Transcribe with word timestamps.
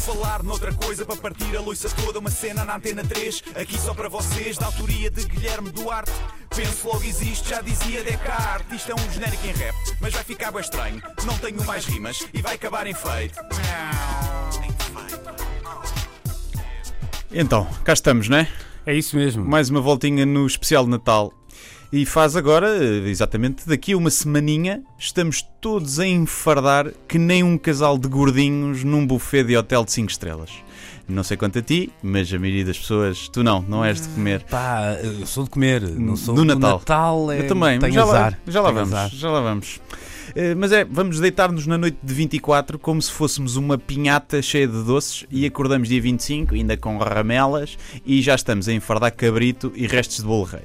falar 0.00 0.42
noutra 0.42 0.72
coisa, 0.72 1.04
para 1.04 1.16
partir 1.16 1.54
a 1.56 1.60
loiça 1.60 1.88
toda, 1.90 2.18
uma 2.18 2.30
cena 2.30 2.64
na 2.64 2.76
antena 2.76 3.04
3, 3.04 3.44
aqui 3.54 3.78
só 3.78 3.92
para 3.92 4.08
vocês, 4.08 4.56
da 4.56 4.66
autoria 4.66 5.10
de 5.10 5.24
Guilherme 5.26 5.70
Duarte. 5.70 6.10
Penso 6.54 6.88
logo 6.88 7.04
existe, 7.04 7.50
já 7.50 7.60
dizia 7.60 8.02
Descartes. 8.02 8.80
Isto 8.80 8.92
é 8.92 8.94
um 8.94 9.12
genérico 9.12 9.46
em 9.46 9.52
rap, 9.52 9.74
mas 10.00 10.12
vai 10.14 10.24
ficar 10.24 10.50
bem 10.50 10.62
estranho. 10.62 11.02
Não 11.24 11.36
tenho 11.38 11.62
mais 11.64 11.84
rimas 11.84 12.26
e 12.32 12.40
vai 12.40 12.54
acabar 12.54 12.86
em 12.86 12.94
feito. 12.94 13.38
Então, 17.30 17.66
cá 17.84 17.92
estamos, 17.92 18.28
não 18.28 18.38
é? 18.38 18.48
É 18.86 18.94
isso 18.94 19.14
mesmo. 19.16 19.44
Mais 19.44 19.68
uma 19.68 19.80
voltinha 19.80 20.24
no 20.24 20.46
especial 20.46 20.84
de 20.84 20.90
Natal. 20.90 21.32
E 21.92 22.06
faz 22.06 22.36
agora, 22.36 22.68
eh, 22.68 23.08
exatamente 23.08 23.68
daqui 23.68 23.92
a 23.92 23.96
uma 23.96 24.10
semaninha, 24.10 24.80
estamos 24.96 25.44
todos 25.60 25.98
a 25.98 26.06
enfardar 26.06 26.92
que 27.08 27.18
nem 27.18 27.42
um 27.42 27.58
casal 27.58 27.98
de 27.98 28.06
gordinhos 28.06 28.84
num 28.84 29.04
buffet 29.04 29.42
de 29.42 29.56
hotel 29.56 29.84
de 29.84 29.90
5 29.92 30.08
estrelas. 30.10 30.50
Não 31.08 31.24
sei 31.24 31.36
quanto 31.36 31.58
a 31.58 31.62
ti, 31.62 31.90
mas 32.00 32.32
a 32.32 32.38
maioria 32.38 32.64
das 32.64 32.78
pessoas, 32.78 33.28
tu 33.28 33.42
não, 33.42 33.60
não 33.62 33.84
és 33.84 34.00
de 34.00 34.06
comer. 34.10 34.44
Pá, 34.44 34.96
eu 35.02 35.26
sou 35.26 35.42
de 35.42 35.50
comer, 35.50 35.82
não 35.82 36.14
sou 36.14 36.36
Do 36.36 36.42
do 36.42 36.54
Natal. 36.54 36.78
Natal 36.78 37.32
é, 37.32 37.40
Eu 37.40 37.48
também, 37.48 37.80
mas 37.80 37.80
tenho 37.80 37.94
já 37.94 38.04
lá, 38.04 38.10
azar. 38.18 38.38
já 38.46 38.60
lá 38.60 38.68
tenho 38.68 38.78
vamos, 38.86 38.94
azar. 38.94 39.10
já 39.12 39.30
lá 39.30 39.40
vamos. 39.40 39.80
Eh, 40.36 40.54
Mas 40.54 40.70
é, 40.70 40.84
vamos 40.84 41.18
deitar-nos 41.18 41.66
na 41.66 41.76
noite 41.76 41.98
de 42.00 42.14
24 42.14 42.78
como 42.78 43.02
se 43.02 43.10
fôssemos 43.10 43.56
uma 43.56 43.76
pinhata 43.76 44.40
cheia 44.40 44.68
de 44.68 44.84
doces 44.84 45.26
e 45.28 45.44
acordamos 45.44 45.88
dia 45.88 46.00
25, 46.00 46.54
ainda 46.54 46.76
com 46.76 46.96
ramelas, 46.98 47.76
e 48.06 48.22
já 48.22 48.36
estamos 48.36 48.68
a 48.68 48.72
enfardar 48.72 49.10
cabrito 49.10 49.72
e 49.74 49.88
restos 49.88 50.18
de 50.18 50.22
bolo 50.22 50.44
rei. 50.44 50.62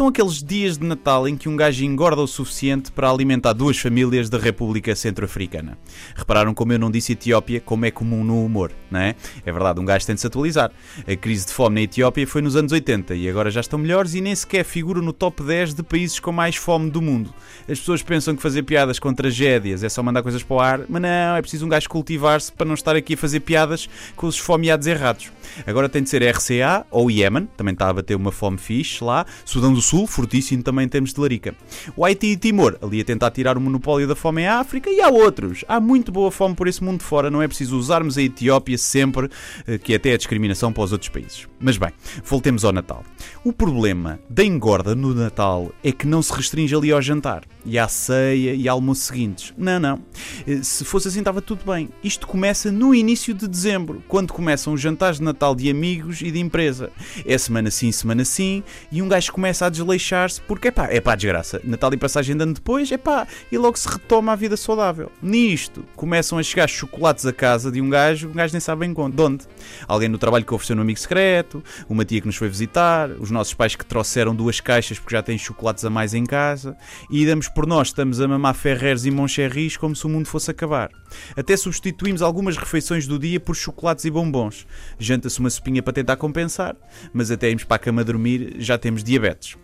São 0.00 0.08
aqueles 0.08 0.42
dias 0.42 0.78
de 0.78 0.86
Natal 0.86 1.28
em 1.28 1.36
que 1.36 1.46
um 1.46 1.54
gajo 1.54 1.84
engorda 1.84 2.22
o 2.22 2.26
suficiente 2.26 2.90
para 2.90 3.10
alimentar 3.10 3.52
duas 3.52 3.76
famílias 3.76 4.30
da 4.30 4.38
República 4.38 4.96
Centro-Africana. 4.96 5.76
Repararam 6.16 6.54
como 6.54 6.72
eu 6.72 6.78
não 6.78 6.90
disse 6.90 7.12
Etiópia, 7.12 7.60
como 7.60 7.84
é 7.84 7.90
comum 7.90 8.24
no 8.24 8.42
humor, 8.42 8.72
não 8.90 8.98
é? 8.98 9.14
É 9.44 9.52
verdade, 9.52 9.78
um 9.78 9.84
gajo 9.84 10.06
tem 10.06 10.14
de 10.14 10.22
se 10.22 10.26
atualizar. 10.26 10.72
A 11.06 11.16
crise 11.16 11.48
de 11.48 11.52
fome 11.52 11.74
na 11.74 11.82
Etiópia 11.82 12.26
foi 12.26 12.40
nos 12.40 12.56
anos 12.56 12.72
80 12.72 13.14
e 13.14 13.28
agora 13.28 13.50
já 13.50 13.60
estão 13.60 13.78
melhores 13.78 14.14
e 14.14 14.22
nem 14.22 14.34
sequer 14.34 14.64
figuram 14.64 15.02
no 15.02 15.12
top 15.12 15.42
10 15.42 15.74
de 15.74 15.82
países 15.82 16.18
com 16.18 16.32
mais 16.32 16.56
fome 16.56 16.90
do 16.90 17.02
mundo. 17.02 17.34
As 17.68 17.78
pessoas 17.78 18.02
pensam 18.02 18.34
que 18.34 18.40
fazer 18.40 18.62
piadas 18.62 18.98
com 18.98 19.12
tragédias 19.12 19.84
é 19.84 19.90
só 19.90 20.02
mandar 20.02 20.22
coisas 20.22 20.42
para 20.42 20.56
o 20.56 20.60
ar, 20.60 20.80
mas 20.88 21.02
não, 21.02 21.36
é 21.36 21.42
preciso 21.42 21.66
um 21.66 21.68
gajo 21.68 21.90
cultivar-se 21.90 22.50
para 22.50 22.64
não 22.64 22.72
estar 22.72 22.96
aqui 22.96 23.12
a 23.12 23.18
fazer 23.18 23.40
piadas 23.40 23.86
com 24.16 24.26
os 24.26 24.36
esfomeados 24.36 24.86
errados. 24.86 25.30
Agora 25.66 25.90
tem 25.90 26.02
de 26.02 26.08
ser 26.08 26.22
RCA 26.22 26.86
ou 26.90 27.10
Iémen, 27.10 27.46
também 27.54 27.74
está 27.74 27.90
a 27.90 27.92
bater 27.92 28.14
uma 28.14 28.32
fome 28.32 28.56
fixe 28.56 29.04
lá. 29.04 29.26
Sudão 29.44 29.74
do 29.74 29.89
Sul, 29.90 30.06
fortíssimo 30.06 30.62
também 30.62 30.86
em 30.86 30.88
termos 30.88 31.12
de 31.12 31.20
larica. 31.20 31.52
O 31.96 32.04
Haiti 32.04 32.28
e 32.28 32.36
Timor, 32.36 32.78
ali 32.80 33.00
a 33.00 33.04
tentar 33.04 33.32
tirar 33.32 33.58
o 33.58 33.60
monopólio 33.60 34.06
da 34.06 34.14
fome 34.14 34.42
em 34.42 34.46
África, 34.46 34.88
e 34.88 35.00
há 35.00 35.08
outros. 35.08 35.64
Há 35.66 35.80
muito 35.80 36.12
boa 36.12 36.30
fome 36.30 36.54
por 36.54 36.68
esse 36.68 36.82
mundo 36.82 37.02
fora, 37.02 37.28
não 37.28 37.42
é 37.42 37.48
preciso 37.48 37.76
usarmos 37.76 38.16
a 38.16 38.22
Etiópia 38.22 38.78
sempre, 38.78 39.28
eh, 39.66 39.78
que 39.78 39.92
até 39.92 40.10
é 40.10 40.16
discriminação 40.16 40.72
para 40.72 40.84
os 40.84 40.92
outros 40.92 41.08
países. 41.10 41.48
Mas 41.58 41.76
bem, 41.76 41.90
voltemos 42.24 42.64
ao 42.64 42.72
Natal. 42.72 43.04
O 43.44 43.52
problema 43.52 44.20
da 44.28 44.44
engorda 44.44 44.94
no 44.94 45.12
Natal 45.12 45.72
é 45.82 45.90
que 45.90 46.06
não 46.06 46.22
se 46.22 46.32
restringe 46.32 46.74
ali 46.74 46.92
ao 46.92 47.02
jantar, 47.02 47.42
e 47.66 47.76
à 47.76 47.88
ceia 47.88 48.54
e 48.54 48.68
ao 48.68 48.76
almoço 48.76 49.02
seguintes. 49.02 49.52
Não, 49.58 49.80
não. 49.80 50.00
Eh, 50.46 50.60
Se 50.62 50.84
fosse 50.84 51.08
assim 51.08 51.18
estava 51.18 51.42
tudo 51.42 51.64
bem. 51.66 51.88
Isto 52.02 52.28
começa 52.28 52.70
no 52.70 52.94
início 52.94 53.34
de 53.34 53.48
dezembro, 53.48 54.02
quando 54.06 54.32
começam 54.32 54.72
os 54.72 54.80
jantares 54.80 55.18
de 55.18 55.24
Natal 55.24 55.54
de 55.54 55.68
amigos 55.68 56.22
e 56.22 56.30
de 56.30 56.38
empresa. 56.38 56.90
É 57.26 57.36
semana 57.36 57.70
sim, 57.70 57.90
semana 57.90 58.24
sim, 58.24 58.62
e 58.92 59.02
um 59.02 59.08
gajo 59.08 59.32
começa 59.32 59.66
a 59.66 59.68
desleixar-se 59.80 60.40
porque 60.42 60.68
é 60.68 60.70
pá, 60.70 60.88
é 60.90 61.00
pá, 61.00 61.14
desgraça. 61.14 61.60
Natal 61.64 61.92
e 61.92 61.96
passagem 61.96 62.36
de 62.36 62.42
ano 62.42 62.54
depois, 62.54 62.90
é 62.92 62.98
pá, 62.98 63.26
e 63.50 63.58
logo 63.58 63.78
se 63.78 63.88
retoma 63.88 64.32
a 64.32 64.36
vida 64.36 64.56
saudável. 64.56 65.10
Nisto, 65.22 65.84
começam 65.96 66.38
a 66.38 66.42
chegar 66.42 66.68
chocolates 66.68 67.26
a 67.26 67.32
casa 67.32 67.70
de 67.70 67.80
um 67.80 67.88
gajo, 67.88 68.28
um 68.28 68.32
gajo 68.32 68.52
nem 68.52 68.60
sabe 68.60 68.80
bem 68.80 68.92
de 68.92 69.22
onde. 69.22 69.44
Alguém 69.86 70.08
no 70.08 70.18
trabalho 70.18 70.44
que 70.44 70.54
ofereceu 70.54 70.76
um 70.76 70.80
amigo 70.80 70.98
secreto, 70.98 71.62
uma 71.88 72.04
tia 72.04 72.20
que 72.20 72.26
nos 72.26 72.36
foi 72.36 72.48
visitar, 72.48 73.10
os 73.10 73.30
nossos 73.30 73.54
pais 73.54 73.74
que 73.74 73.84
trouxeram 73.84 74.34
duas 74.34 74.60
caixas 74.60 74.98
porque 74.98 75.16
já 75.16 75.22
têm 75.22 75.38
chocolates 75.38 75.84
a 75.84 75.90
mais 75.90 76.14
em 76.14 76.24
casa, 76.24 76.76
e 77.10 77.24
damos 77.26 77.48
por 77.48 77.66
nós, 77.66 77.88
estamos 77.88 78.20
a 78.20 78.28
mamar 78.28 78.54
Ferreres 78.54 79.04
e 79.04 79.10
Moncherris 79.10 79.76
como 79.76 79.96
se 79.96 80.04
o 80.06 80.08
mundo 80.08 80.26
fosse 80.26 80.50
acabar. 80.50 80.90
Até 81.36 81.56
substituímos 81.56 82.22
algumas 82.22 82.56
refeições 82.56 83.06
do 83.06 83.18
dia 83.18 83.40
por 83.40 83.56
chocolates 83.56 84.04
e 84.04 84.10
bombons. 84.10 84.66
Janta-se 84.98 85.40
uma 85.40 85.50
sopinha 85.50 85.82
para 85.82 85.92
tentar 85.92 86.16
compensar, 86.16 86.76
mas 87.12 87.30
até 87.30 87.48
irmos 87.48 87.64
para 87.64 87.76
a 87.76 87.78
cama 87.78 88.04
dormir 88.04 88.56
já 88.58 88.78
temos 88.78 89.02
diabetes. 89.02 89.56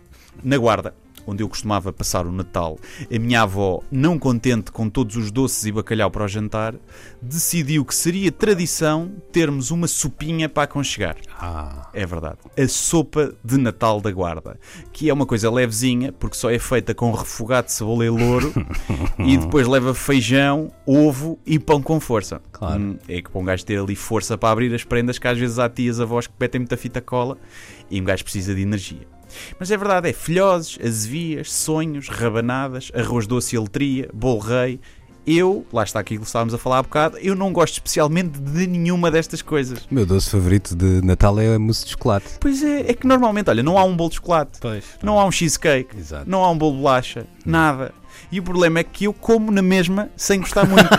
Na 0.43 0.57
guarda, 0.57 0.93
onde 1.29 1.43
eu 1.43 1.49
costumava 1.49 1.91
passar 1.91 2.25
o 2.25 2.31
Natal, 2.31 2.79
a 3.13 3.19
minha 3.19 3.41
avó, 3.41 3.81
não 3.91 4.17
contente 4.17 4.71
com 4.71 4.89
todos 4.89 5.17
os 5.17 5.29
doces 5.29 5.65
e 5.65 5.71
bacalhau 5.73 6.09
para 6.09 6.23
o 6.23 6.27
jantar, 6.27 6.73
decidiu 7.21 7.83
que 7.83 7.93
seria 7.93 8.31
tradição 8.31 9.11
termos 9.29 9.69
uma 9.69 9.87
sopinha 9.87 10.47
para 10.47 10.63
aconchegar. 10.63 11.17
Ah, 11.37 11.89
É 11.93 12.05
verdade. 12.05 12.37
A 12.57 12.67
sopa 12.69 13.33
de 13.43 13.57
Natal 13.57 13.99
da 13.99 14.09
Guarda, 14.09 14.57
que 14.93 15.09
é 15.09 15.13
uma 15.13 15.25
coisa 15.25 15.51
levezinha, 15.51 16.13
porque 16.13 16.37
só 16.37 16.49
é 16.49 16.59
feita 16.59 16.95
com 16.95 17.11
refogado 17.11 17.67
de 17.67 17.73
cebola 17.73 18.05
e 18.05 18.09
louro, 18.09 18.53
e 19.19 19.35
depois 19.35 19.67
leva 19.67 19.93
feijão, 19.93 20.71
ovo 20.85 21.37
e 21.45 21.59
pão 21.59 21.81
com 21.81 21.99
força. 21.99 22.41
Claro. 22.53 22.81
Hum, 22.81 22.97
É 23.05 23.21
que 23.21 23.29
para 23.29 23.41
um 23.41 23.43
gajo 23.43 23.65
ter 23.65 23.77
ali 23.79 23.97
força 23.97 24.37
para 24.37 24.49
abrir 24.51 24.73
as 24.73 24.85
prendas, 24.85 25.19
que 25.19 25.27
às 25.27 25.37
vezes 25.37 25.59
há 25.59 25.67
tias 25.69 25.99
avós 25.99 26.25
que 26.25 26.33
metem 26.39 26.59
muita 26.61 26.77
fita 26.77 27.01
cola, 27.01 27.37
e 27.91 27.99
um 27.99 28.05
gajo 28.05 28.23
precisa 28.23 28.55
de 28.55 28.61
energia. 28.61 29.05
Mas 29.59 29.71
é 29.71 29.77
verdade, 29.77 30.09
é 30.09 30.13
filhoses, 30.13 30.77
azevias, 30.83 31.51
sonhos, 31.51 32.07
rabanadas, 32.09 32.91
arroz 32.93 33.27
doce 33.27 33.55
e 33.55 33.59
letria, 33.59 34.09
bolo 34.13 34.39
rei. 34.39 34.79
Eu, 35.29 35.65
lá 35.73 35.83
está 35.83 35.99
aquilo 35.99 36.21
que 36.21 36.27
estávamos 36.27 36.53
a 36.53 36.57
falar 36.57 36.77
há 36.77 36.83
bocado, 36.83 37.17
eu 37.17 37.35
não 37.35 37.51
gosto 37.51 37.73
especialmente 37.73 38.39
de 38.39 38.65
nenhuma 38.65 39.11
destas 39.11 39.41
coisas. 39.41 39.79
o 39.79 39.93
meu 39.93 40.05
doce 40.05 40.29
favorito 40.29 40.73
de 40.73 41.05
Natal 41.05 41.37
é 41.37 41.53
a 41.53 41.59
mousse 41.59 41.83
de 41.83 41.91
chocolate. 41.91 42.25
Pois 42.39 42.63
é, 42.63 42.89
é 42.89 42.93
que 42.93 43.05
normalmente, 43.05 43.49
olha, 43.49 43.61
não 43.61 43.77
há 43.77 43.83
um 43.83 43.93
bolo 43.93 44.09
de 44.09 44.15
chocolate, 44.15 44.57
Pois. 44.61 44.85
não 45.03 45.19
há 45.19 45.25
um 45.25 45.31
cheesecake, 45.31 45.97
Exato. 45.97 46.29
não 46.29 46.45
há 46.45 46.49
um 46.49 46.57
bolo 46.57 46.75
de 46.75 46.77
bolacha, 46.77 47.27
nada. 47.45 47.93
E 48.31 48.39
o 48.39 48.43
problema 48.43 48.79
é 48.79 48.83
que 48.85 49.03
eu 49.03 49.11
como 49.13 49.51
na 49.51 49.61
mesma 49.61 50.09
sem 50.15 50.39
gostar 50.39 50.65
muito. 50.65 50.87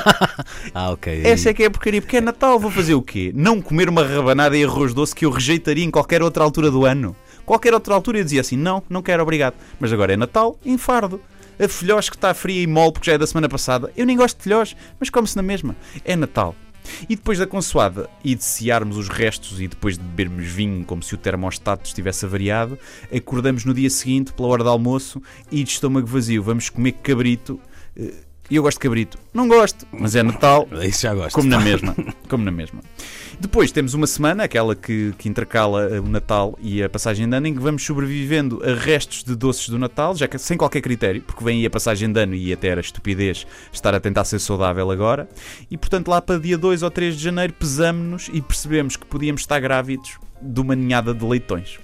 Ah, 0.75 0.91
ok. 0.91 1.23
Essa 1.25 1.49
é 1.51 1.55
que 1.55 1.63
é 1.63 1.67
a 1.67 1.71
porcaria, 1.71 2.01
porque 2.03 2.19
é 2.19 2.21
Natal, 2.21 2.59
vou 2.61 2.71
fazer 2.71 2.95
o 2.95 3.03
quê? 3.03 3.33
Não 3.35 3.61
comer 3.63 3.89
uma 3.89 4.03
rabanada 4.05 4.57
e 4.57 4.63
arroz 4.63 4.93
doce 4.93 5.15
que 5.15 5.25
eu 5.25 5.31
rejeitaria 5.31 5.85
em 5.85 5.91
qualquer 5.91 6.23
outra 6.23 6.45
altura 6.45 6.71
do 6.71 6.85
ano. 6.85 7.17
Qualquer 7.49 7.73
outra 7.73 7.95
altura 7.95 8.19
eu 8.19 8.25
dizia 8.25 8.43
assim, 8.43 8.59
não, 8.59 8.83
não 8.91 9.01
quero, 9.01 9.23
obrigado. 9.23 9.55
Mas 9.81 9.91
agora 9.91 10.13
é 10.13 10.19
Natal, 10.19 10.61
enfardo. 10.67 11.19
A 11.59 11.67
filhós 11.67 12.11
que 12.11 12.15
está 12.15 12.35
fria 12.35 12.63
e 12.63 12.67
mole 12.67 12.93
porque 12.93 13.07
já 13.07 13.15
é 13.15 13.19
da 13.19 13.27
semana 13.27 13.49
passada. 13.49 13.91
Eu 13.97 14.05
nem 14.05 14.19
gosto 14.19 14.37
de 14.37 14.43
filhós, 14.43 14.77
mas 15.01 15.09
come-se 15.09 15.35
na 15.35 15.43
mesma. 15.43 15.75
É 16.05 16.15
Natal. 16.15 16.55
E 17.09 17.17
depois 17.17 17.39
da 17.39 17.47
consoada 17.47 18.07
e 18.23 18.35
de 18.35 18.45
cearmos 18.45 18.99
os 18.99 19.09
restos 19.09 19.63
e 19.63 19.67
depois 19.67 19.97
de 19.97 20.05
bebermos 20.05 20.47
vinho 20.47 20.85
como 20.85 21.03
se 21.03 21.15
o 21.15 21.17
termostato 21.17 21.87
estivesse 21.87 22.27
avariado, 22.27 22.79
acordamos 23.11 23.65
no 23.65 23.73
dia 23.73 23.89
seguinte, 23.89 24.31
pela 24.35 24.49
hora 24.49 24.63
do 24.63 24.69
almoço, 24.69 25.23
e 25.51 25.65
de 25.65 25.71
estômago 25.71 26.07
vazio. 26.07 26.43
Vamos 26.43 26.69
comer 26.69 26.93
cabrito. 27.03 27.59
E 28.51 28.57
eu 28.57 28.63
gosto 28.63 28.79
de 28.79 28.83
cabrito. 28.83 29.19
Não 29.35 29.47
gosto, 29.47 29.87
mas 29.93 30.17
é 30.17 30.23
Natal. 30.23 30.67
Isso 30.83 31.03
já 31.03 31.15
gosto. 31.15 31.35
Como 31.35 31.49
na 31.49 31.61
mesma. 31.61 31.95
Como 32.29 32.45
na 32.45 32.51
mesma. 32.51 32.81
Depois 33.39 33.71
temos 33.71 33.95
uma 33.95 34.07
semana, 34.07 34.45
aquela 34.45 34.75
que, 34.75 35.13
que 35.17 35.29
intercala 35.29 35.85
eh, 35.85 36.01
o 36.01 36.09
Natal 36.09 36.59
e 36.61 36.83
a 36.83 36.89
passagem 36.89 37.29
de 37.29 37.37
ano, 37.37 37.47
em 37.47 37.55
que 37.55 37.61
vamos 37.61 37.85
sobrevivendo 37.85 38.61
a 38.65 38.75
restos 38.75 39.23
de 39.23 39.37
doces 39.37 39.69
do 39.69 39.79
Natal, 39.79 40.17
já 40.17 40.27
que 40.27 40.39
sem 40.39 40.57
qualquer 40.57 40.81
critério, 40.81 41.23
porque 41.23 41.45
vem 41.45 41.61
aí 41.61 41.67
a 41.67 41.71
passagem 41.71 42.11
de 42.11 42.21
ano 42.21 42.35
e 42.35 42.53
até 42.53 42.69
era 42.69 42.81
estupidez 42.81 43.47
estar 43.73 43.95
a 43.95 44.01
tentar 44.01 44.25
ser 44.25 44.41
saudável 44.41 44.91
agora. 44.91 45.29
E 45.71 45.77
portanto, 45.77 46.09
lá 46.09 46.21
para 46.21 46.41
dia 46.41 46.59
2 46.59 46.83
ou 46.83 46.91
3 46.91 47.17
de 47.17 47.23
janeiro, 47.23 47.53
pesamos-nos 47.53 48.29
e 48.33 48.41
percebemos 48.41 48.97
que 48.97 49.07
podíamos 49.07 49.43
estar 49.43 49.61
grávidos 49.61 50.19
de 50.41 50.61
uma 50.61 50.75
ninhada 50.75 51.15
de 51.15 51.25
leitões. 51.25 51.79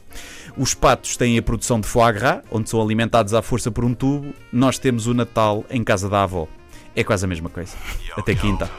Os 0.57 0.73
patos 0.75 1.17
têm 1.17 1.37
a 1.37 1.43
produção 1.43 1.81
de 1.81 1.87
foie 1.89 2.13
gras, 2.13 2.43
onde 2.51 2.71
são 2.71 2.81
alimentados 2.81 3.35
à 3.35 3.43
força 3.43 3.71
por 3.71 3.85
um 3.85 3.93
tubo. 3.93 4.33
Nós 4.53 4.79
temos 4.79 5.07
o 5.07 5.15
Natal 5.15 5.65
em 5.69 5.83
casa 5.83 6.09
da 6.09 6.23
avó. 6.23 6.47
É 6.95 7.03
quase 7.03 7.25
a 7.25 7.29
mesma 7.29 7.51
coisa. 7.51 7.77
Até 8.17 8.35
quinta. 8.35 8.71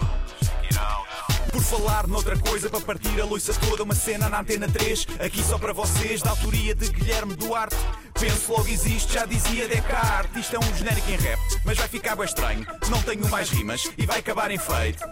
Por 1.51 1.61
falar 1.61 2.07
noutra 2.07 2.37
coisa, 2.37 2.69
para 2.69 2.81
partir 2.81 3.19
a 3.19 3.25
loiça 3.25 3.53
toda, 3.53 3.83
uma 3.83 3.95
cena 3.95 4.27
na 4.27 4.41
antena 4.41 4.67
3, 4.67 5.07
aqui 5.19 5.41
só 5.41 5.57
para 5.57 5.71
vocês, 5.71 6.21
da 6.21 6.31
autoria 6.31 6.75
de 6.75 6.89
Guilherme 6.89 7.35
Duarte. 7.35 7.75
Penso 8.19 8.51
logo 8.51 8.67
existe, 8.67 9.13
já 9.13 9.25
dizia 9.25 9.67
Descartes. 9.67 10.37
Isto 10.37 10.55
é 10.57 10.59
um 10.59 10.75
genérico 10.75 11.11
em 11.11 11.15
rap, 11.15 11.39
mas 11.65 11.77
vai 11.77 11.87
ficar 11.87 12.15
bem 12.15 12.25
estranho. 12.25 12.65
Não 12.89 13.01
tenho 13.03 13.29
mais 13.29 13.49
rimas 13.49 13.89
e 13.97 14.05
vai 14.05 14.19
acabar 14.19 14.51
em 14.51 14.57
feito. 14.57 15.03